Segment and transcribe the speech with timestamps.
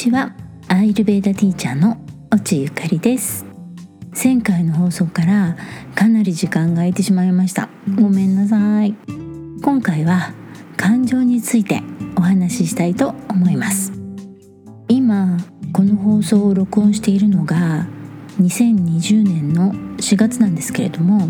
[0.00, 0.32] ちは。
[0.68, 1.98] アイルベーダティーチャーの
[2.30, 3.44] 落ゆかりです。
[4.12, 5.58] 前回の放送から
[5.94, 7.68] かなり時間が空いてしまいました。
[7.96, 8.94] ごめんなさい。
[9.62, 10.32] 今回は
[10.78, 11.82] 感情について
[12.16, 13.92] お話ししたいと思います。
[14.88, 15.36] 今
[15.74, 17.86] この放送を録音しているのが
[18.40, 21.28] 2020年の4月なんですけれども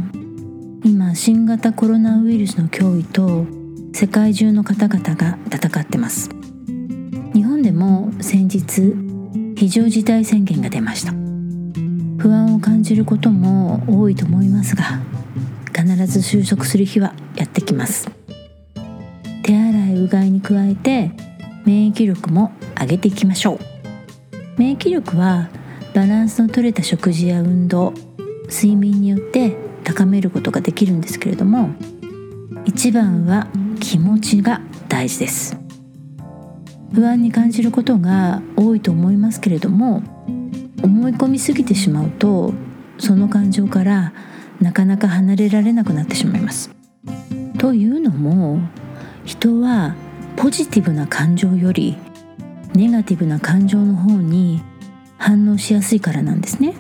[0.85, 3.47] 今新型コロナウイルスの脅威と
[3.93, 6.40] 世界中の方々が戦ってます。
[7.81, 8.95] も先日
[9.57, 11.15] 非常事態宣言が出ました。
[12.19, 15.01] 不安を感じることも多いと思いますが
[15.75, 18.11] 必ず収束する日はやってきます。
[19.43, 21.13] 手洗いうがいに加えて
[21.65, 23.59] 免疫力も上げていきましょう。
[24.59, 25.49] 免疫力は
[25.95, 27.95] バランスの取れた食事や運動
[28.51, 31.71] 睡眠によって高めることができるんですけれども
[32.67, 33.49] 一番は
[33.81, 35.70] 気持ちが大事です。
[36.93, 40.03] 不安に感じることが多いと思いますけれども
[40.83, 42.53] 思い込みすぎてしまうと
[42.99, 44.13] その感情から
[44.61, 46.71] なかなか離れられなくなってしまいます。
[47.59, 48.61] というのも
[49.25, 49.95] 人は
[50.37, 51.97] ポジティブな感情より
[52.75, 54.63] ネガティブな感情の方に
[55.19, 56.75] 反応しやすいからなんですね。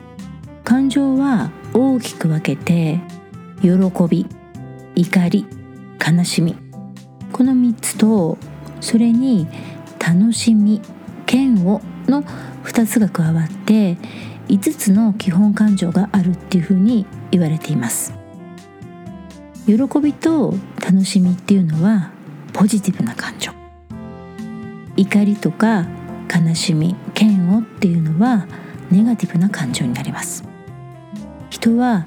[0.65, 3.01] 感情は大きく分けて
[3.63, 3.71] 喜
[4.09, 4.27] び
[4.95, 5.47] 怒り
[5.99, 6.57] 悲しみ
[7.33, 8.39] この3つと
[8.81, 9.47] それに
[10.01, 10.81] 楽しみ
[11.31, 12.23] 嫌悪の
[12.65, 13.97] 2つが加わって
[14.49, 18.15] 5つの基本感情があるっていうふうに言われています。
[19.67, 22.11] 喜びと楽しみっていうのは
[22.53, 23.53] ポジティブな感情。
[24.97, 25.87] 怒りとか
[26.35, 28.47] 悲しみ嫌悪っていうのは
[28.91, 30.45] ネガティブな感情になります。
[31.51, 32.07] 人は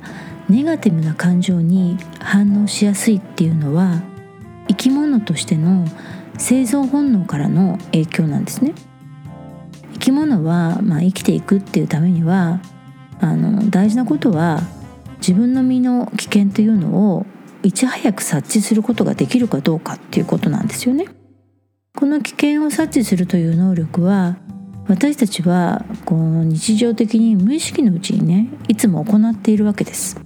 [0.50, 4.02] ネガティブな感情に反応しやすいっていうのは
[4.68, 5.86] 生き物としての
[6.38, 8.74] 生存本能からの影響なんですね
[9.94, 12.60] 生き物は、まあ、生きていくっていうためには
[13.20, 14.62] あの大事なことは
[15.18, 17.26] 自分の身の危険というのを
[17.64, 21.08] いち早く察知することができるかどうかっていうことなんですよね。
[21.96, 24.38] この危険を察知するという能力は
[24.88, 30.20] 私たちはこう日常的に無意識のうちにねいつも行っているわけです。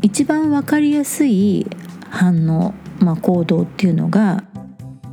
[0.00, 1.66] 一番わかりやすい
[2.08, 4.44] 反応、まあ、行動っていうのが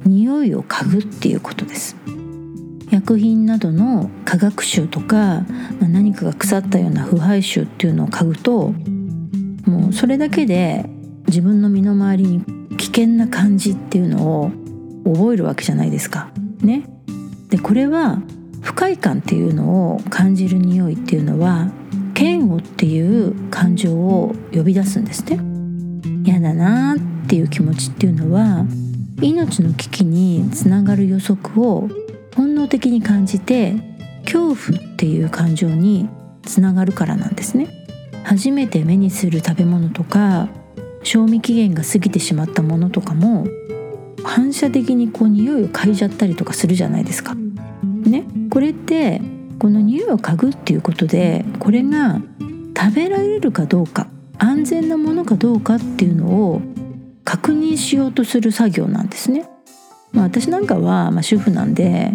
[0.05, 1.95] 匂いを嗅ぐっていうことです
[2.91, 5.45] 薬品などの化学臭とか、
[5.79, 8.73] ま、何かが腐ったような腐敗臭っていうのを嗅ぐと
[9.65, 10.85] もうそれだけで
[11.27, 12.43] 自分の身の回りに
[12.77, 14.51] 危険な感じっていうのを
[15.05, 16.31] 覚えるわけじゃないですか。
[16.61, 16.85] ね、
[17.49, 18.21] でこれは
[18.61, 21.71] 不快感っていうのを感じる匂いっていうのは
[22.17, 25.39] 嫌悪っていう感情を呼び出すんですね。
[26.25, 26.97] 嫌だなっ
[27.27, 28.65] ていう気持ちっていうのは
[29.23, 31.89] 命の危機につながる予測を
[32.35, 33.73] 本能的に感じて
[34.25, 36.09] 恐怖っていう感情に
[36.43, 37.67] つながるからなんですね
[38.23, 40.49] 初めて目にする食べ物とか
[41.03, 43.47] 賞味期限が過ぎてしまったものとかも
[44.23, 47.35] 反射的にこう匂いを嗅いじゃったりとかするじゃないですか。
[47.35, 49.21] ね、これって
[49.59, 52.21] この匂いを嗅ぐっていうことでこれが
[52.77, 54.07] 食べられるかどうか
[54.37, 56.61] 安全なものかどうかっていうのを
[57.23, 59.47] 確認しようとする作業なんですね。
[60.11, 62.13] まあ、私なんかは、まあ、主婦なんで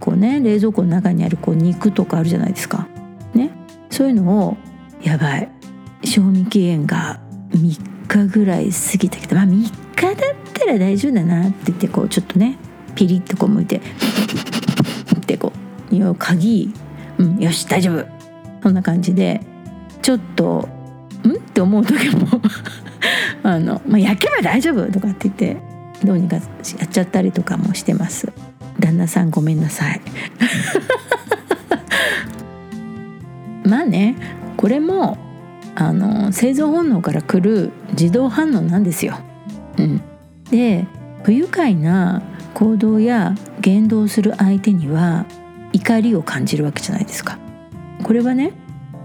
[0.00, 2.88] こうね冷蔵庫の中にあるこう肉とかあるじゃないですか。
[3.34, 3.50] ね、
[3.90, 4.56] そういうのを
[5.02, 5.50] やばい。
[6.04, 7.20] 賞味期限が
[7.50, 10.14] 3日ぐらい過ぎたけどまあ3日だっ
[10.54, 12.56] たら大丈夫だなって言ってこうちょっとね
[12.94, 15.52] ピリッとこう向いてってこ
[15.90, 16.74] う匂いを嗅ぎ、
[17.18, 18.06] うん、よし大丈夫。
[18.62, 19.40] そんな感じで
[20.02, 20.68] ちょっと
[21.24, 21.32] ん？
[21.32, 22.26] って思う時も
[23.42, 25.56] あの、まあ、焼けば大丈夫とかって言って
[26.04, 26.42] どうにかや
[26.84, 28.32] っちゃったりとかもしてます
[28.78, 30.00] 旦那さんごめんなさい
[33.68, 34.16] まあね
[34.56, 35.18] これも
[35.74, 39.16] あの生存本能から来る自動反応なんですよ。
[39.78, 40.02] うん、
[40.50, 40.86] で
[41.22, 42.22] 不愉快な
[42.54, 45.26] 行動や言動する相手には
[45.72, 47.38] 怒りを感じるわけじゃないですか。
[48.02, 48.52] これはね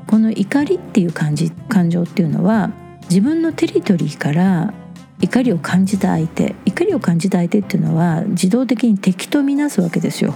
[0.07, 2.71] この怒りっていう感じ感情っていうのは
[3.09, 4.73] 自分のテリトリーから
[5.21, 10.33] 怒りを感じた相手怒りを感じた相手っていうのは自動的に敵とみなすわけですよ。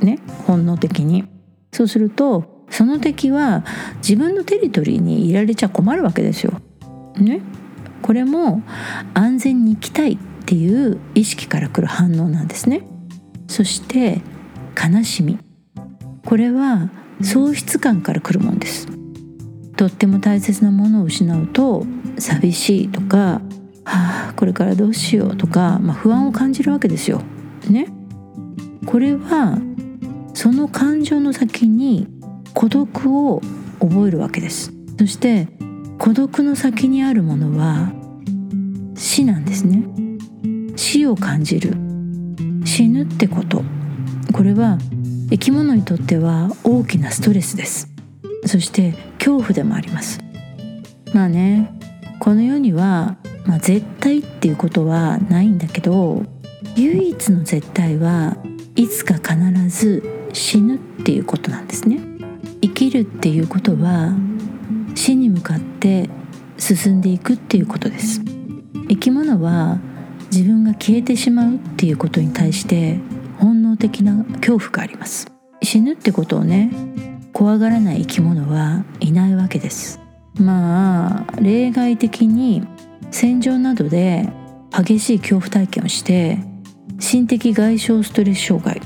[0.00, 0.18] ね？
[0.46, 1.24] 本能的に。
[1.72, 3.64] そうするとその敵は
[3.98, 6.60] 自分のテリトリーにいられちゃ困るわけですよ。
[7.16, 7.40] ね？
[8.00, 8.62] これも
[9.14, 12.82] 安全に行きたいっていう意識から来る反応なんですね。
[13.46, 14.20] そして
[14.74, 15.38] 悲しみ
[16.24, 16.90] これは
[17.20, 18.88] 喪失感から来るもんです。
[19.82, 21.84] とっても大切なものを失うと
[22.16, 23.40] 寂しいとかは
[23.84, 27.20] あこれからどうしようとか、まあ、不安を感じるわけですよ。
[27.68, 27.88] ね。
[28.86, 29.58] これは
[30.34, 32.06] その感情の先に
[32.54, 33.42] 孤独を
[33.80, 34.72] 覚えるわけです。
[35.00, 35.48] そして
[35.98, 37.92] 孤独の先にあるものは
[38.94, 39.82] 死なんですね。
[40.76, 41.74] 死を感じる。
[42.64, 43.64] 死ぬってこと。
[44.32, 44.78] これは
[45.30, 47.91] 生き物にとっては大きなストレスです。
[48.44, 50.20] そして恐怖でもあります。
[51.12, 51.72] まあね
[52.18, 53.16] この世には、
[53.46, 56.22] まあ、絶対っていうことはないんだけど
[56.76, 58.36] 唯一の絶対は
[58.76, 60.02] いつか必ず
[60.32, 62.00] 死ぬっていうことなんですね。
[62.62, 64.14] 生きるっていうことは
[64.94, 66.08] 死に向かって
[66.56, 68.22] 進んでいくっていうことです。
[68.88, 69.78] 生き物は
[70.30, 72.98] 自分が消えてしまうっていうことに対して
[73.38, 75.26] 本能的な恐怖があります。
[75.62, 76.70] 死ぬってことをね
[77.42, 79.98] 怖がらない生き物はいないわけです。
[80.38, 82.64] まあ例外的に
[83.10, 84.28] 戦場などで
[84.70, 86.38] 激しい恐怖体験をして
[87.00, 88.80] 心的外傷ストレス障害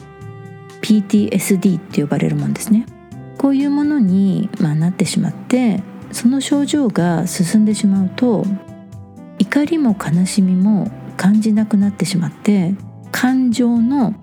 [0.80, 2.86] PTSD って呼ばれるもんですね。
[3.36, 8.42] こういうものに、まあ、なってしまってその症状が進んでしまうと
[9.38, 12.74] 怒りも悲しみも感じなくなってしまって
[13.12, 14.14] 感情の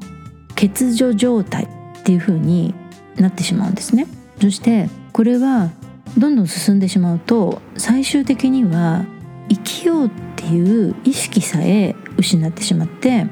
[0.56, 2.74] 欠如状態っていう風に
[3.16, 4.08] なってしまうんですね。
[4.44, 5.72] そしてこれは
[6.18, 9.06] どんどん進んでしまうと最終的には
[9.48, 13.26] 生きようっていう意識さえ失ってしまって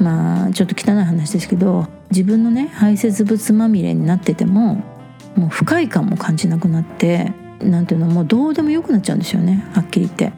[0.00, 4.82] まあちょっと汚い話ですけど自分のね排泄物まみれになってても
[5.36, 10.32] もう不快感も感じなくなってなんていうのもうどうでもよくなっちゃうんですよねはっきり言って。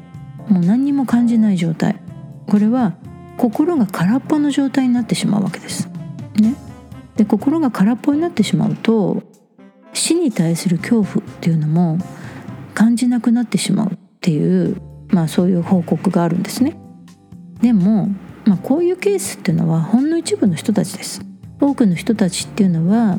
[0.53, 1.99] もう何にも感じない状態。
[2.47, 2.93] これは
[3.39, 5.89] 心が空っぽの状態になってしまうわけです。
[6.35, 6.57] ね。
[7.17, 9.23] で心が空っぽになってしまうと
[9.93, 11.99] 死に対する恐怖っていうのも
[12.75, 16.77] 感じなくなってしまうっていうまあそういう報告があるんですね
[17.61, 18.09] でも、
[18.45, 21.23] まあ、こういうケースっていうのはほんの一部の人たちです
[21.61, 23.19] 多くの人たちっていうのは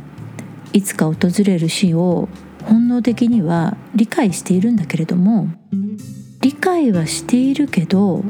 [0.72, 2.30] いつか訪れる死を
[2.66, 5.48] 本能的には理解しているんだけれども
[6.42, 8.24] 理解はしているけど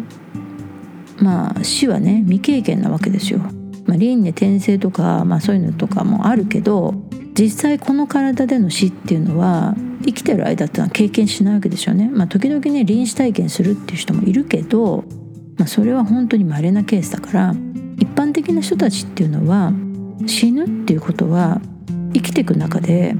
[1.18, 3.42] まあ死はね未経験なわけですよ。
[3.90, 6.94] まあ、輪廻転生とか、まあ、そういうのとかもあるけど
[7.34, 9.74] 実際この体での死っていうのは
[10.06, 12.08] 生きてる間っていうのは経験しないわけですよね。
[12.08, 15.04] まあ、時々ね臨死体験するっていう人もいるけど、
[15.58, 17.56] まあ、それは本当に稀なケースだから
[17.98, 19.74] 一般的な人たちっていうのは
[20.28, 21.60] 死ぬっていうことは
[22.14, 23.16] 生きていく中で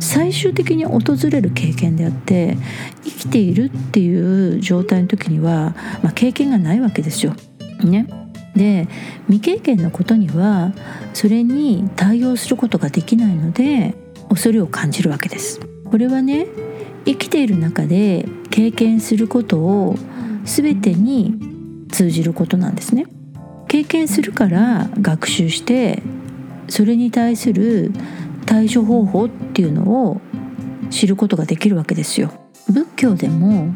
[0.00, 2.58] 最終的に訪れる経験であって
[3.04, 7.34] 生きているっていう状態の時には、まあ、経験がないわけですよ。
[7.82, 8.06] ね、
[8.54, 8.88] で
[9.26, 10.72] 未経験のことには
[11.14, 13.94] それに対応することができないので
[14.28, 15.60] 恐れを感じるわけです。
[15.90, 16.46] これはね
[17.04, 19.96] 生きている中で経験することを
[20.44, 21.38] 全てに
[21.90, 23.06] 通じることなんですね。
[23.68, 26.02] 経験するから学習して
[26.68, 27.92] それに対する
[28.46, 30.20] 対処方法っていうのを
[30.90, 32.32] 知ることができるわけですよ。
[32.68, 33.74] 仏教でも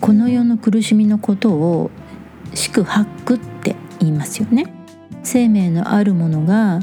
[0.00, 1.90] この世の苦しみのことを
[2.54, 3.76] 四苦八苦って
[4.06, 4.72] 言いますよね。
[5.22, 6.80] 生命のあるものが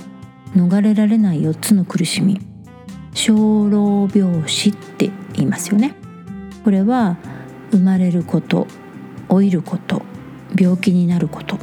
[0.55, 2.39] 逃れられない4つの苦しみ
[3.13, 5.95] 生老病死って言いますよね。
[6.63, 7.17] これは
[7.71, 8.67] 生まれること
[9.29, 10.01] 老いること
[10.59, 11.57] 病気になること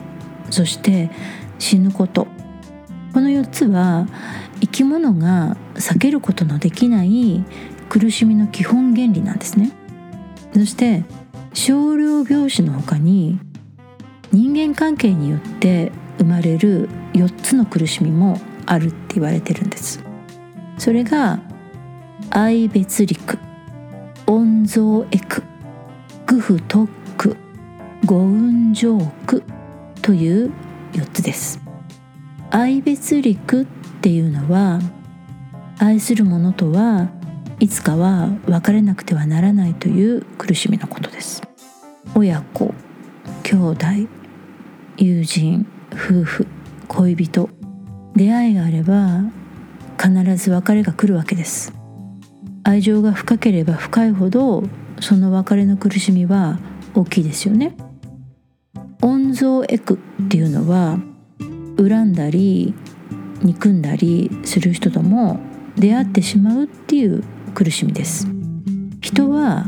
[0.50, 1.10] そして
[1.58, 2.26] 死ぬこと
[3.14, 4.06] この4つは
[4.60, 7.44] 生き物が避けることのできない
[7.88, 9.70] 苦しみの基本原理なんですね
[10.52, 11.04] そして
[11.54, 13.38] 少量病死の他に
[14.32, 20.00] 人間関係によって生まれる4つの苦しみもあるって言われてるんです。
[20.78, 21.40] それが
[22.30, 23.38] 愛別陸
[24.26, 25.42] 温蔵エク
[26.26, 27.36] 愚不特区
[28.04, 29.42] 五運上区
[30.00, 30.52] という
[30.92, 31.60] 4つです。
[32.50, 33.64] 愛別陸っ
[34.00, 34.80] ていうのは
[35.78, 37.08] 愛する者とは
[37.58, 41.42] いつかは別れなくてはならないという苦しみのことです。
[42.14, 42.72] 親子
[43.42, 43.86] 兄弟
[45.02, 46.46] 友人夫婦
[46.88, 47.48] 恋人
[48.14, 49.22] 出会いがあれば
[49.98, 51.72] 必ず別れが来るわけです。
[52.64, 54.62] 愛情が深ければ深いほど
[55.00, 56.58] その別れの苦しみは
[56.94, 57.74] 大きいですよね。
[59.00, 60.98] 温蔵エクっていうのは
[61.78, 62.74] 恨んだり
[63.42, 65.40] 憎んだりする人とも
[65.76, 68.28] 出会ってしまうっていう苦しみです。
[69.00, 69.64] 人は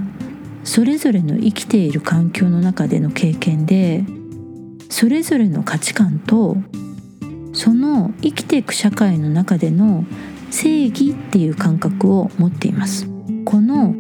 [0.62, 4.05] それぞれの生きている環境の中での経験で
[4.93, 6.59] それぞれの価値観と
[7.55, 10.05] その生きていく社会の中での
[10.51, 13.09] 正義っていう感覚を持っています。
[13.47, 13.95] この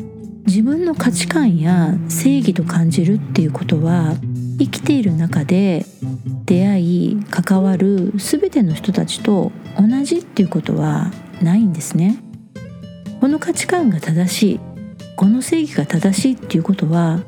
[0.46, 4.14] 自分の価値観や正義と感じるっていうことは
[4.58, 5.86] 生きている中で
[6.44, 12.22] 出会い関わる全ての人たちと同じっていうことはないんですね。
[13.22, 14.60] この価値観が正しい
[15.16, 17.20] この正義が正しいっていうことは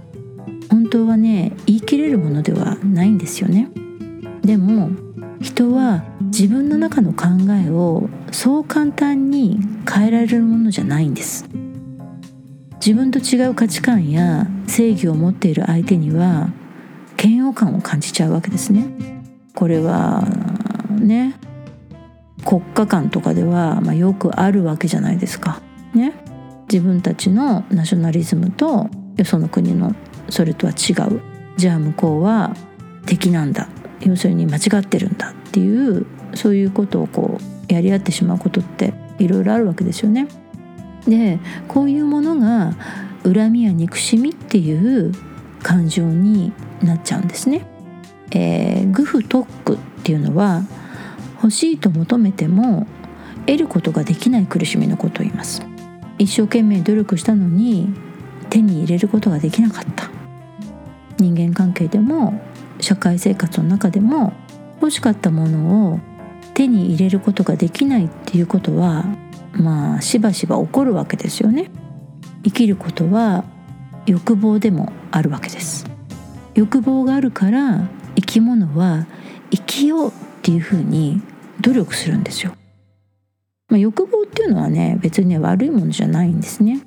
[0.70, 3.68] 本当はね言い切れるものではないんですよね。
[4.42, 4.90] でも
[5.40, 7.26] 人は自分の中の考
[7.64, 11.46] えをそう簡単に変えられるものじゃないんです。
[12.84, 16.50] 自分と違う価値観や正義を持っている相手には
[17.22, 18.86] 嫌悪感を感じちゃうわけですね。
[19.54, 20.22] これは
[21.00, 21.34] ね
[22.44, 25.62] 国家間とかでは、まあ、よくあるわけじゃないですか。
[25.94, 26.12] ね。
[26.70, 29.94] 自分たちのナショナリズムとよその国の
[30.28, 31.20] それとは違う
[31.56, 32.56] じゃあ向こうは
[33.06, 33.68] 敵なんだ
[34.00, 40.28] 要するに間違ってるんだっていうそういうことをこうやり合ってしまうことっていろいろあるわけですよね。
[41.06, 41.38] で
[41.68, 42.74] こういうものが
[43.24, 45.12] 恨みや憎しみっていう
[45.62, 46.52] 感情に
[46.82, 47.66] なっちゃうんですね。
[48.32, 50.62] えー、グフトックっていうのは
[51.36, 52.86] 欲しいと求めても
[53.46, 55.62] 得ることができない苦しみのことを言います。
[56.18, 57.92] 一生懸命努力したのに
[58.50, 60.10] 手に入れることができなかった
[61.18, 62.40] 人間関係でも
[62.80, 64.32] 社会生活の中でも
[64.80, 66.00] 欲しかったものを
[66.54, 69.04] 手に入れることができないっていうことは
[69.52, 71.70] まあしばしば起こるわけですよね。
[72.44, 73.44] 生きることは
[74.06, 75.86] 欲望でもあるわけです。
[76.54, 79.06] 欲望があるから生き物は
[79.50, 81.20] 生きようっていうふうに
[81.60, 82.54] 努力するんですよ、
[83.68, 86.80] まあ、欲望っていうのはね別に悪いものじゃないんですね。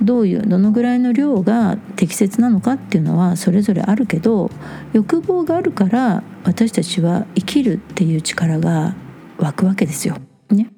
[0.00, 4.50] どういうどのぐらいの量が適切なのかっていうのはそれぞれあるけど
[4.92, 8.94] 欲望があるから私たちは生きるっていう力が
[9.38, 10.16] 湧くわけですよ。
[10.50, 10.70] ね。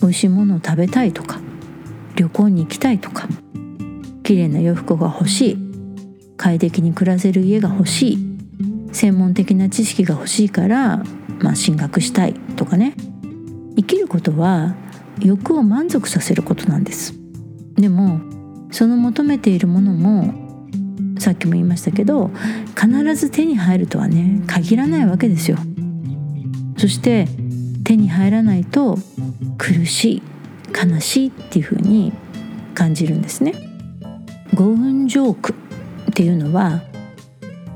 [0.00, 1.40] 美味しいものを食べたいとか
[2.16, 3.28] 旅行に行きたいとか
[4.22, 5.58] 綺麗な洋服が欲しい
[6.36, 8.18] 快適に暮らせる家が欲しい
[8.92, 11.02] 専門的な知識が欲しいから、
[11.40, 12.94] まあ、進学したいとかね
[13.76, 14.74] 生きることは
[15.20, 17.14] 欲を満足させることなんです
[17.76, 18.20] でも
[18.72, 20.34] その求めているものも
[21.20, 22.30] さっきも言いましたけど
[22.74, 25.58] 必ず手に入るとはね限らないわけですよ。
[26.76, 27.28] そして
[27.84, 28.98] 手に入らないと
[29.56, 30.22] 苦しい
[30.72, 32.12] 悲しいっていうふうに
[32.74, 33.54] 感じるんですね。
[34.54, 35.54] 五運ジョーク
[36.10, 36.82] っていうのは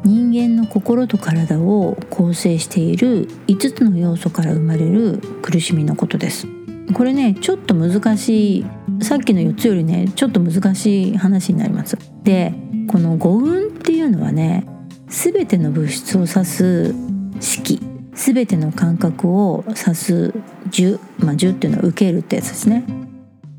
[0.05, 6.47] 人間の心と体を構成している5つの要素から生まれる苦しみのことです。
[6.95, 8.67] これねちょっと難しい
[9.01, 11.99] さっきの4つよりねちょっと難しい話になります。
[12.23, 12.53] で
[12.89, 14.67] この五運っていうのはね
[15.09, 16.95] 全ての物質を指す
[17.41, 17.81] 式。
[18.15, 20.35] 全ての感覚を指す
[20.71, 22.85] 樹まあ樹っていうのは受けるってやつですね。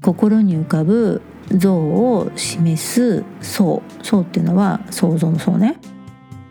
[0.01, 3.83] 心に浮かぶ像を示す層。
[4.01, 5.77] 層っていうのは想像の層ね。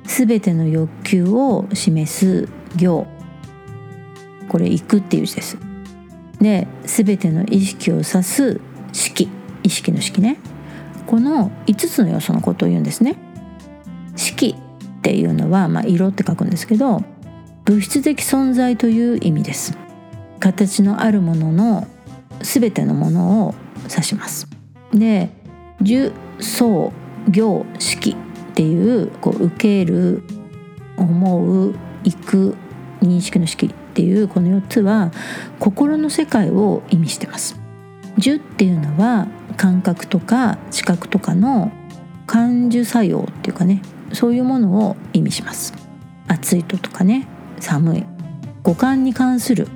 [0.04, 3.06] 全ての欲求を示す行。
[4.48, 5.58] これ行くっていう字です。
[6.40, 8.60] で全ての意識を指す
[8.96, 9.28] 式
[9.62, 10.38] 意識の式ね。
[11.06, 13.16] この5つの要素のことを言うんですね。
[14.16, 17.02] 式っていうのは、まあ、色って書くんですけど
[17.64, 19.76] 物質的存在という意味です。
[20.40, 21.86] 形のあるものの
[22.40, 23.54] 全てのものを
[23.90, 24.48] 指します。
[24.92, 25.30] で
[25.80, 26.92] 受想
[27.28, 28.14] 行式っ
[28.54, 30.22] ていうこう受ける
[30.96, 31.74] 思う
[32.04, 32.56] 行く
[33.02, 35.12] 認識の式っていうこの4つは
[35.58, 37.65] 心の世界を意味してます。
[38.18, 41.70] 樹っていうのは感覚とか視覚とかの
[42.26, 43.82] 感受作用っていうかね
[44.12, 45.74] そういうものを意味します。
[46.28, 47.26] 暑いととかね
[47.60, 48.06] 寒い。
[48.62, 49.68] 五感に関する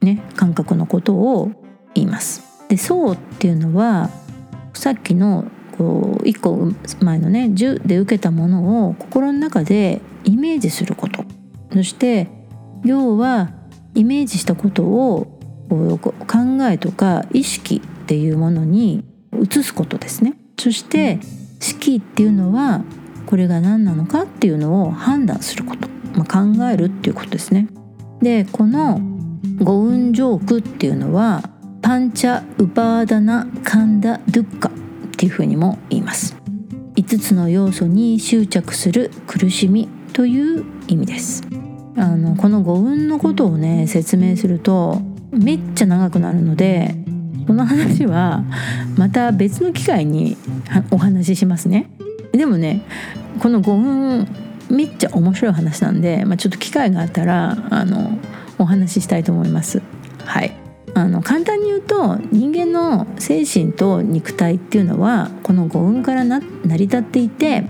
[0.00, 1.50] ね感覚のことを
[1.94, 2.42] 言います。
[2.68, 4.10] でそうっていうのは
[4.74, 5.44] さっきの
[5.76, 6.72] こう1個
[7.04, 11.24] 前のね「樹」で受けたものを心の中でイメージすること。
[11.72, 12.28] そして
[12.84, 13.50] 要は
[13.94, 15.35] イメージしたことを
[15.68, 19.04] 考えとか意識っていうものに
[19.42, 20.34] 移すことですね。
[20.58, 21.18] そして
[21.60, 22.82] 式っていうのは
[23.26, 27.68] これが何なのかっていうのを判断すること、まあ、考えるっていうことですね。
[28.22, 29.00] でこの
[29.58, 31.42] 五運ジョークっていうのは
[31.82, 34.72] パンチャ・ウバーダナ・カンダ・ドゥッカっ
[35.16, 36.36] ていうふうにも言います。
[36.96, 41.42] 5つの要素に執着する苦しみという意味です。
[41.96, 45.00] あのこの五運のことをね説明すると
[45.36, 46.94] めっちゃ長くなるので
[47.46, 48.42] この話は
[48.96, 50.36] また別の機会に
[50.90, 51.88] お話ししますね。
[52.32, 52.82] でもね
[53.40, 54.26] この五運
[54.68, 58.18] めっちゃ面白い話なんで、まあ、ちょっと機会があったらあの
[58.58, 59.80] お話ししたいと思います。
[60.24, 60.52] はい。
[60.94, 67.64] あの簡単に言うと人間の精神と肉体っていうのはこの五運からな成り立っていて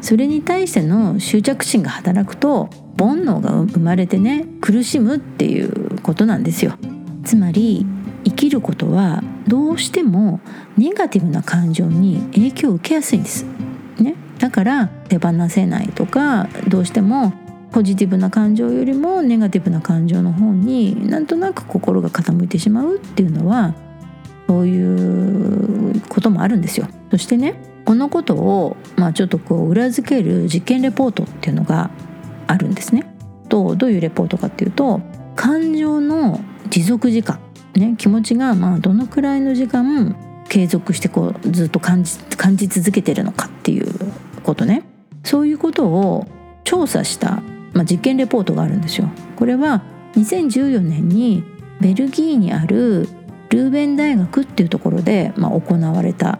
[0.00, 6.78] それに対しての執着心が働くと煩悩が生まれてね苦しむっていうことなんですよ。
[7.24, 7.86] つまり
[8.24, 10.40] 生きることはどうしても
[10.76, 13.44] ネガティブな感情に影響を受けやすいんです、
[13.98, 17.32] ね、だから手放せないとかどうしても
[17.72, 23.74] ポジティブな感情よりもネガティブな感情の方になんとなく心が傾いてしまうっていうのは
[24.46, 26.86] そういうこともあるんですよ。
[27.10, 27.54] そしてね
[27.86, 31.90] このことを、まあ、ちょっとこう裏付ける実験レポートっていうのが
[32.46, 33.06] あるんですね。
[33.48, 35.00] とどういうレポートかっていうと
[35.34, 36.40] 感情の
[36.72, 37.38] 持続時間、
[37.74, 40.16] ね、気持ちがまあどのくらいの時間
[40.48, 43.92] 継続してこうずっと感じ感じ続けてるのかっていう
[44.42, 44.82] ことね
[45.22, 46.26] そういうことを
[46.64, 47.42] 調査した、
[47.74, 49.10] まあ、実験レポートがあるんですよ。
[49.36, 49.82] これは
[50.14, 51.44] 2014年に
[51.82, 53.06] ベルギーにある
[53.50, 56.38] ルーベン大学っていうところで、まあ、行われた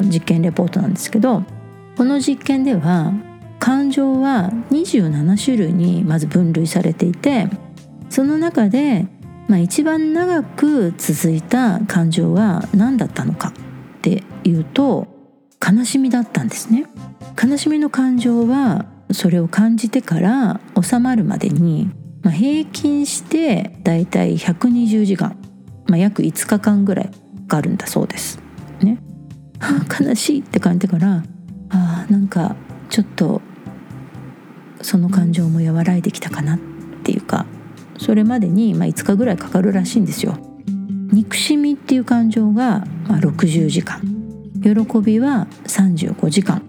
[0.00, 1.42] 実験レポートなんですけど
[1.98, 3.12] この実験では
[3.58, 7.48] 感情は27種類にまず分類されていて
[8.14, 9.08] その中で、
[9.48, 15.06] まあ、一番長く続いた感情は何だったのかっていうと
[15.60, 16.86] 悲しみだったんですね。
[17.42, 21.90] 悲しみの感情はそれを感じてから収まるまでに、
[22.22, 25.36] まあ、平均してだいたい120時間、
[25.86, 27.10] まあ、約5日間ぐらい
[27.46, 28.40] かかるんだそうです。
[28.80, 28.98] ね、
[30.00, 31.22] 悲しいって感じてから
[31.70, 32.56] あなんか
[32.88, 33.40] ちょっと
[34.82, 36.58] その感情も和らいできたかなっ
[37.04, 37.46] ていうか
[37.98, 40.36] それまでにま5日ぐらいかかるらしいんですよ。
[41.12, 44.00] 憎しみっていう感情がま60時間
[44.62, 44.70] 喜
[45.00, 46.62] びは35時間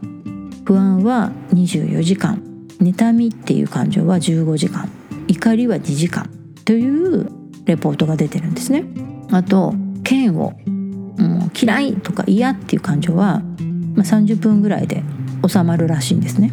[0.66, 2.42] 不安は24時間
[2.80, 4.90] 妬みっていう感情は15時間
[5.28, 6.30] 怒りは2時間
[6.66, 7.30] という
[7.66, 8.86] レポートが出てるんですね。
[9.32, 9.74] あと
[10.08, 13.42] 嫌悪もう嫌いとか嫌っていう感情は、
[13.96, 15.04] まあ、30分ぐらいで
[15.48, 16.52] 収まるらしいんですね。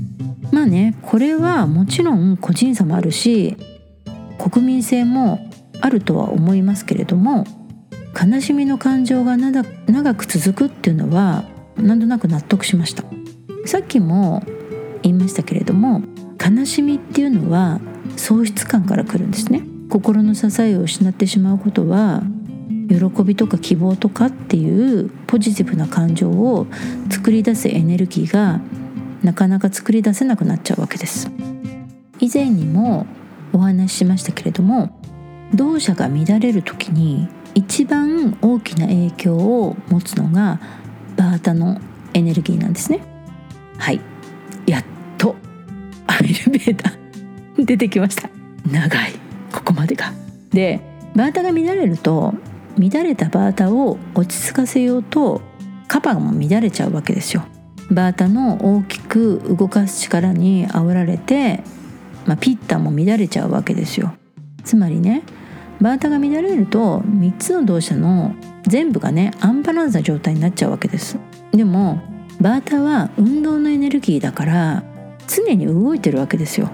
[0.53, 3.57] まあねこれはもちろん個人差もあるし
[4.51, 5.49] 国民性も
[5.81, 7.45] あるとは思いますけれども
[8.21, 11.45] 悲しみの感情が長く続くっていうのは
[11.77, 13.05] なんとなく納得しました。
[13.65, 14.43] さっきも
[15.03, 16.03] 言いましたけれども
[16.45, 17.81] 悲しみっていうのは
[18.17, 19.63] 喪失感から来るんですね。
[19.89, 22.23] 心の支えを失ってしまうことは
[22.89, 26.67] 喜びとか希望とかっていうポジティブな感情を
[27.11, 28.61] 作り出すエネルギーが
[29.23, 31.31] なかなか作り出せなくなっちゃうわけです。
[32.19, 33.07] 以前にも
[33.53, 34.99] お話ししましたけれども
[35.55, 40.61] 動作が乱れる時に一番大きな影響を持つのが
[41.17, 41.81] バータの
[42.15, 43.01] エネルギーなんですね。
[43.79, 44.01] はい。
[44.67, 44.85] やっ
[45.19, 45.37] と
[46.07, 46.93] アイルベータ
[47.63, 48.31] 出てきました。
[48.71, 49.13] 長い。
[49.53, 50.13] ここまでが。
[50.51, 50.81] で
[51.15, 52.35] バータが乱れると
[52.79, 55.43] 乱れたバータを落ち着かせようと
[55.89, 57.45] カパも乱れちゃうわけですよ。
[57.91, 61.63] バータの大きく動かす力に煽られて、
[62.27, 64.15] まあ、ピッタも乱れちゃうわけですよ。
[64.65, 65.23] つまりね
[65.81, 68.35] バータが乱れると3つの動作の
[68.67, 71.19] 全部がねアンバランスな状態になっちゃうわけです。
[71.51, 72.01] でも
[72.41, 74.85] バータは運動のエネルギーだから
[75.27, 76.71] 常に動いてるわけですよ。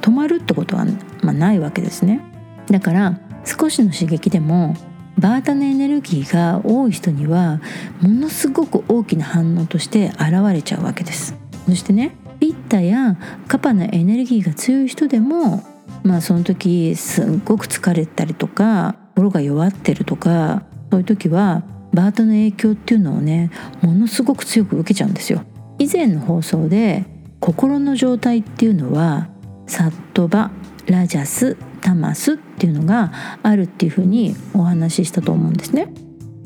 [0.00, 0.86] 止まるってことは、
[1.22, 2.22] まあ、ないわけですね。
[2.70, 4.76] だから少しの刺激でも
[5.18, 7.60] バータのエネルギーが多い人には
[8.00, 11.34] ものすごく大きな反応として現れちゃうわけです。
[11.66, 15.62] そしてねピッタやカパのエネルギーが強い人でも
[16.02, 23.50] まあその時すっごく疲れたりとか心が弱ってるとかそういう時はバータの影響っていうのをね
[23.82, 25.42] ものすごく強く受けちゃうんですよ
[25.78, 27.04] 以前の放送で
[27.40, 29.28] 心の状態っていうのは
[29.66, 30.50] サットバ
[30.86, 35.92] ラジャスタマスっていうのがあるっていうふうにお話ししたと思うんですね。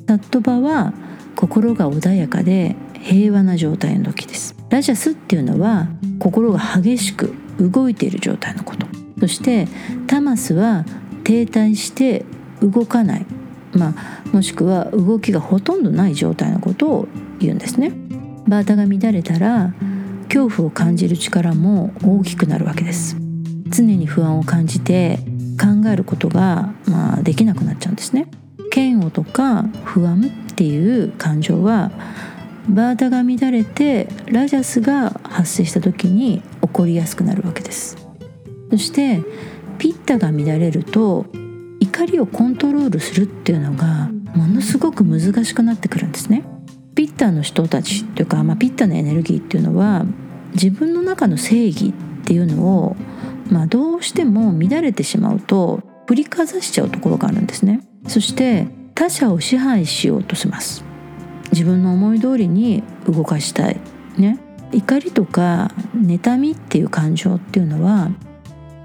[0.06, 0.92] サットバは
[1.34, 4.56] 心が穏やかで平和な状態の時です。
[4.70, 5.88] ラジャスっていうのは
[6.18, 8.86] 心が激しく動いている状態のこと。
[9.20, 9.68] そして
[10.06, 10.84] タマスは
[11.22, 12.24] 停滞して
[12.60, 13.26] 動かない、
[13.72, 17.08] まあ、もしくは動きがほとんどない状態のことを
[17.40, 17.92] 言うんですね。
[18.48, 19.72] バータが乱れたら
[20.28, 23.16] 恐怖を感じる力も大きくなるわけです。
[23.68, 25.18] 常に不安を感じて
[25.60, 28.28] 考えることが、まあ、できなくなっちゃうんですね。
[28.74, 31.92] 嫌悪とか不安っていう感情は
[32.68, 37.96] バータが乱れてラジャスが発生した時に起こりやすくなるわけです。
[38.70, 39.22] そして
[39.78, 41.26] ピッタが乱れると
[41.80, 46.44] 怒りをコントロールするっていうのがものすごく難しくなってくるんですね。
[46.94, 50.06] ピッタの人たちというか、まあ、ピッタのエネルギーっていうのは
[50.52, 51.92] 自分の中の正義っ
[52.24, 52.96] ていうのを
[53.50, 57.80] まあ、どうしても乱れてしまうと振りかざしちゃうところがあるんですね。
[58.06, 60.84] そして他者を支配しようとします。
[61.54, 63.80] 自分の思い通りに動かしたい。
[64.18, 64.38] ね。
[64.72, 68.10] 怒りとか妬みっていう感情っていうのは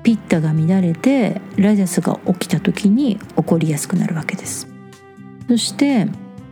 [0.03, 4.67] ピッタが乱れてラジャスが起きた時に起こりやすくなるわけです。
[5.47, 6.07] そして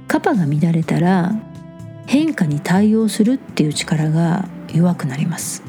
[0.07, 1.35] カパが乱れたら
[2.07, 5.63] 変化に対応するっていう力が弱くなります。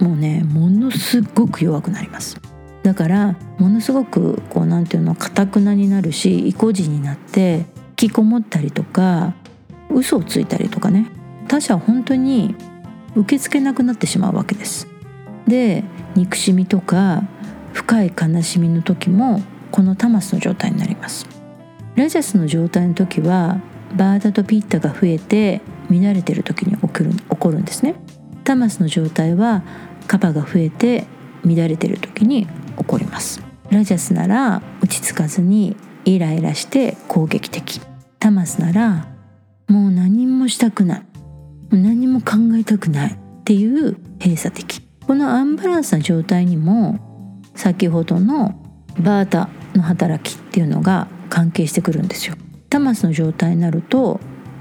[0.00, 2.38] もうねものすごく弱くなります。
[2.82, 9.32] だからものすごくこうなんていうのかたくなになるし意固地になって引きこもったりとか
[9.90, 11.06] 嘘をついたりとかね。
[11.48, 12.54] 他者は本当に
[13.14, 14.88] 受け付けなくなってしまうわけです。
[15.46, 17.22] で憎しみとか
[17.72, 21.26] 深い悲しみの時もこのタマスの状態になります。
[21.96, 23.60] ラジャスの状態の時は
[23.94, 27.94] バータとピッタが増えて乱れてる時に起こる起こるんですね。
[28.42, 29.62] タマスの状態は
[30.06, 31.06] カパが増えて
[31.44, 33.42] 乱れてる時に起こります。
[33.70, 37.80] ラジャスなら落ち着かずにイライラして攻撃的。
[38.18, 39.13] タマスなら
[39.68, 41.02] もう何もしたくない。
[41.70, 44.80] 何も考えたくないっていう閉鎖的。
[45.06, 46.98] このアンバランスな状態にも
[47.54, 48.60] 先ほどの
[48.98, 52.36] バータの働きっていうのが関係してくるんですよ。
[52.70, 54.20] タマスの状態になると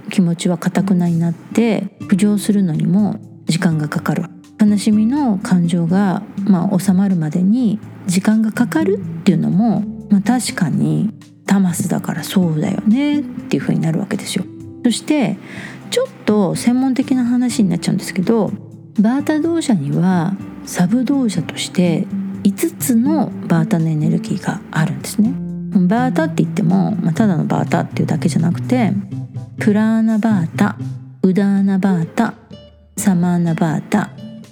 [0.09, 4.25] 気持ちはかたくなになって浮上するのにも時間がかかる。
[4.61, 11.11] 悲しみの感情が、まあ、収まるまでに時間がかかるっていうのも、まあ、確かに
[11.45, 14.45] タマスだからそうだよねっていう風になるわけですよ。
[14.83, 15.37] そして
[15.89, 18.51] ちょっと専門的な話になっちゃうんですけど
[18.99, 20.33] バータ動車には
[20.65, 22.05] サブ動車として
[22.43, 25.33] 5つのバータのエネルギーがあるんですね
[25.87, 28.91] バータって言っても、まあ、ただのバータっていうだけじゃなくて
[29.59, 30.77] プラーナバータ
[31.23, 32.33] ウダーナバータ
[32.97, 34.11] サマーナバータ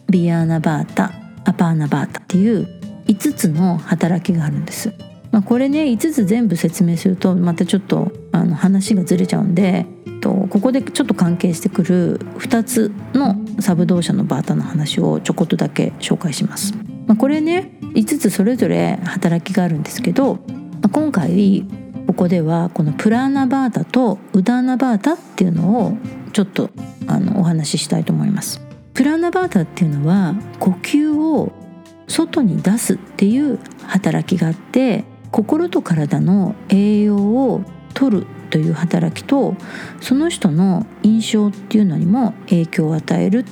[0.09, 1.11] ビアーナバータ
[1.45, 2.67] アパーナバータっていう
[3.07, 4.93] 5つの働きがあるんです。
[5.31, 9.85] まあ、これね5つ全部説明するとまたちょっとあの話がずれちゃうんで
[10.21, 16.73] とここでちょっと関係してくる2つのサブ動車のバータの話をちょこっとだけ紹介します。
[17.07, 20.41] まあ、これね5つそれぞれ働きがあるんですけど、ま
[20.83, 21.65] あ、今回
[22.07, 25.97] ここではこのプラーナバータとウダーナバータっていうのを
[26.33, 26.69] ちょっと
[27.07, 28.61] あのお話ししたいと思います。
[28.93, 31.51] プラーナバータっていうのは呼吸を
[32.07, 37.63] 外に出すっていう働きがあって心と体の栄養を
[37.93, 39.55] 取るという働きと
[40.01, 43.45] その人の印象っていうのにも影響を与える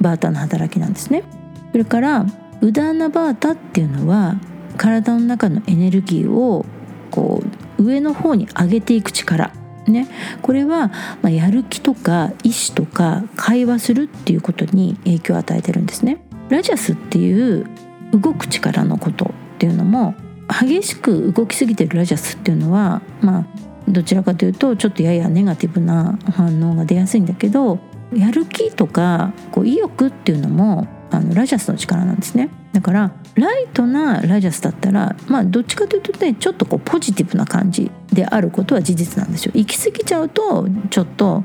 [0.00, 1.22] バータの働きなんですね。
[1.70, 2.26] それから
[2.60, 4.36] ウダーナバータっていうのは
[4.76, 6.66] 体の中のエネルギーを
[7.10, 7.42] こ
[7.78, 9.52] う上の方に上げていく力
[9.86, 10.08] ね、
[10.42, 10.88] これは、
[11.22, 16.24] まあ、やる気とか意志とか会話するっていうことに影響を与えてるんですね。
[16.50, 17.66] ラジャスっていう
[18.12, 20.14] 動く力のことっていうのも
[20.52, 23.46] 激しく動きすぎてるラジャスっていうのはまあ
[23.88, 27.78] どちらかというとちょっとややネガティブな反応が出やすいんだけど
[28.14, 32.48] やる気とかこう意欲っていうのもあのラジャスの力なんですね。
[32.72, 39.52] だからライトなラジャスだったらまあどっちかというとねちょっとこうポジティブな感じであることは事実なんですよ。
[39.54, 41.44] 行き過ぎちゃうとちょっと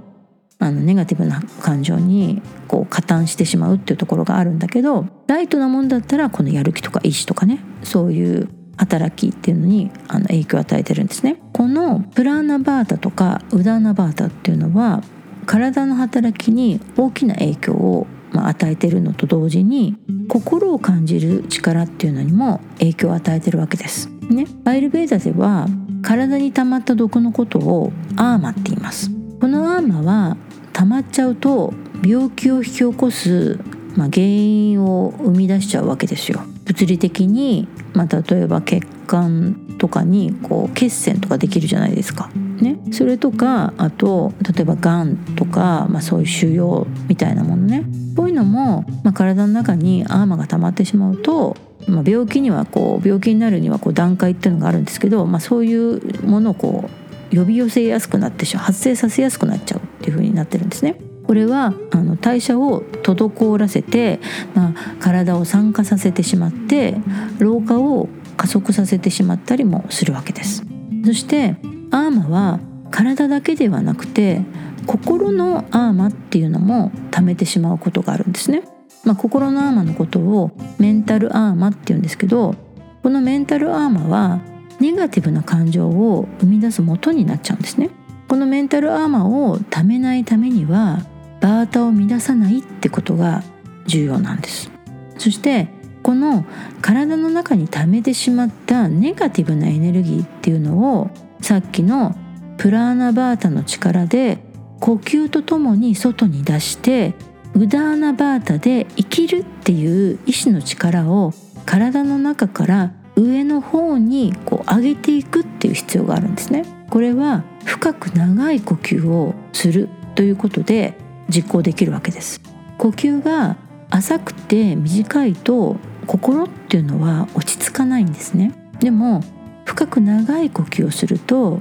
[0.59, 11.41] あのネガティブな感情にこう加担してしまうっていうところがあるんだけどライトなもんだったらこのやる気とか意志とかねそういう働きっていうのにあの影響を与えてるんですね。
[11.53, 15.01] このプラーナバータとかウダーナバータっていうのは
[15.45, 19.95] 体の働きに大きな影響をまあ、与えてるのと同時に
[20.29, 24.09] 心を感じる力っていうのにも影響を与えてるわけです。
[24.29, 25.67] ね、アイルベーダでは
[26.01, 29.09] 体に溜まった毒のことをアーマって言います。
[29.39, 30.37] このアーマは
[30.73, 31.73] 溜まっちゃうと
[32.05, 33.59] 病気を引き起こす、
[33.95, 36.41] まあ、原因を生み出しちゃうわけですよ。
[36.67, 42.29] 物理的に、まあ、例えば血管とかにこう血栓とかできるじゃないですか。
[42.61, 51.55] ね、それとかあと例えばがんとか、まあ、そういう腫瘍みたいなものねこういうのも、まあ、体の中にアーマが溜まってしまうと、
[51.87, 56.89] まあ、病気にはこう病気になるにはこう段階っていうのがあるんですけど、まあ、そういうものをこ
[57.31, 60.99] う呼び寄せやすくなってしまう発生させやすくなっちゃうっていう風になってるんですね。
[61.27, 64.21] これはあの代謝を滞らせて、
[64.55, 66.95] まあ、体を酸化させてしまって
[67.37, 70.63] 老化を加速させてしまったりもするわけです。
[71.05, 71.57] そして
[71.91, 72.59] アーマは
[72.91, 74.41] 体だけではなくて
[74.85, 78.63] 心のアーマっていうのも貯めてしまうことがあるんですね。
[79.03, 82.55] まあ、心のアーマのことをメンタルアーマって言うんですけど
[83.03, 84.41] このメンタルアーマは
[84.79, 87.89] ネガティブな感情を生み出す元になっちゃうんですね。
[88.27, 90.99] このメンタルアーマーを貯めないためには
[91.41, 93.43] バータを乱さないってことが
[93.85, 94.71] 重要なんです。
[95.17, 95.69] そして
[96.03, 96.45] この
[96.81, 101.09] 体の中に溜めてしまったネガティブなエネルギーっていうのを
[101.41, 102.15] さっきの
[102.57, 104.39] プラーナバータの力で
[104.79, 107.13] 呼吸とともに外に出して
[107.55, 111.33] ウダーナバータで生きるっていう意志の力を
[111.65, 120.93] 体の中から上の方にこう上げていくっていう必要があるんですねこれは深く長い呼吸をするということで
[121.29, 122.41] 実行できるわけです。
[122.77, 123.57] 呼吸が
[123.89, 128.53] 浅くて短いと心っていうのは落ち着かないんですね。
[128.79, 129.23] でも
[129.65, 131.59] 深く長い呼吸をすると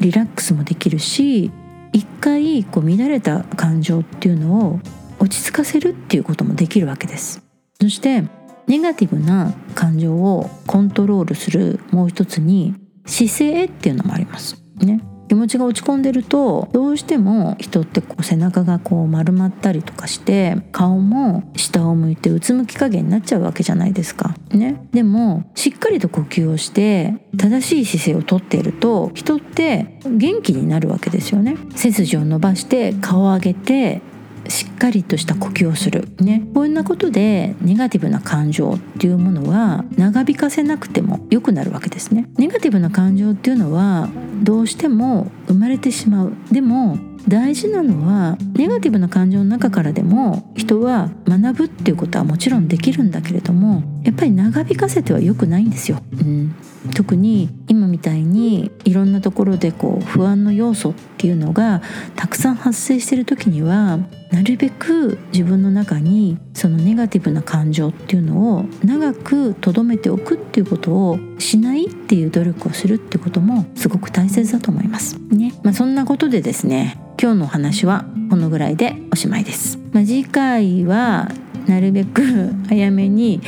[0.00, 1.50] リラックスもできるし
[1.92, 4.80] 一回こう乱れた感情っていうのを
[5.18, 7.42] 落ち着かせるっていうこともできるわけです。
[7.80, 8.24] そして
[8.66, 12.74] ネガティブな感情をコントロールするもう一つに
[13.06, 14.62] 姿勢っていうのもあります。
[14.76, 15.00] ね。
[15.28, 24.34] 気持ちが落ち込んでるとどうしても人ってこう背中がこう丸まったりとかして顔も下を向いてうつむき加減になっちゃうわけじゃないですか。
[24.50, 31.56] ね、でもしっかりと呼吸をして正しい姿勢をとっていると人って元気になるわけですよね。
[31.74, 34.02] 背筋を伸ばして顔を上げて
[34.48, 36.08] しっかりとした呼吸をする。
[36.20, 36.42] ね。
[36.54, 42.28] こんなことでネガティブな感情っていうものは長引かせなくても良くなるわけですね。
[42.36, 44.08] ネガティブな感情っていうのは
[44.42, 46.32] どうしても生まれてしまう。
[46.50, 56.54] でも大事なのはネガティブな感情の中からでも人は学ぶっていうことはもちろんできるんだけれどもやっぱり長引かせては良くないんですよ、うん、
[56.94, 61.82] 特に今みたいにいろんなところでこう不安の要素っていうのが
[62.14, 63.98] たくさん発生している時には
[64.30, 75.16] なるべく自分の中にそのネガティブな感情っていうのを長く留めておくっていうことをしないっていう努力をするってこともすごく大切だと思います。
[75.30, 75.54] ね。
[75.62, 79.78] まあ、そんなことでですね今日のお話はこのぐらいでおしまいです。
[79.92, 81.30] ま、次回は
[81.66, 82.22] なるべく
[82.68, 83.40] 早めに、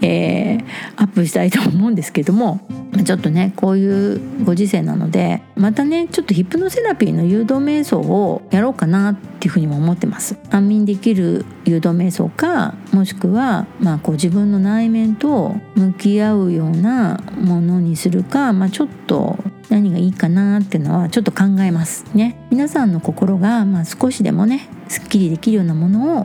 [0.00, 0.64] えー、
[0.96, 2.60] アップしたいと思うんですけども
[3.04, 10.36] ちょっとねこういうご時世なのでまたねちょっとヒップノセラピーの誘導瞑想をやろうかなっていうふうにも思ってます。
[10.50, 19.38] 安眠できる誘導瞑想かもしくは、まあ、こう自分の内面と向き合うようなものにするか、まあ、ちょっと
[19.70, 22.46] 何がいいかなっていうのはちょっと考えますね。
[22.50, 26.24] 皆さんの心が、まあ、少しでもねすっきりできるようなものを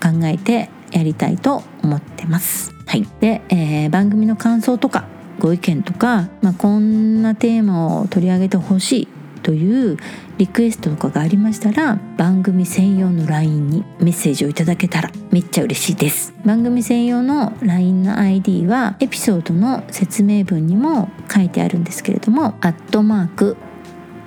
[0.00, 2.72] 考えてやりたいと思ってます。
[2.86, 5.06] はい、で、えー、番組の感想とか
[5.38, 9.08] ご意見とか、まあ、こんなテーマを取り上げてほしい
[9.42, 9.96] という
[10.36, 16.34] リクエストとかがありましたら番組専用の LINE にメッセージをいただけたらめっちゃ嬉しいです。
[16.44, 23.56] 番組専用の LINE の ID はエピソードの説明文にも書いてあるんですけれどもアットマーク